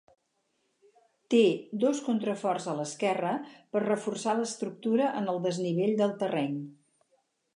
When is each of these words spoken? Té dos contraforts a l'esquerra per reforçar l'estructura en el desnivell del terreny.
Té 1.33 1.41
dos 1.83 1.99
contraforts 2.05 2.65
a 2.71 2.75
l'esquerra 2.79 3.35
per 3.75 3.83
reforçar 3.85 4.35
l'estructura 4.39 5.13
en 5.23 5.31
el 5.35 5.39
desnivell 5.47 5.97
del 6.03 6.17
terreny. 6.25 6.57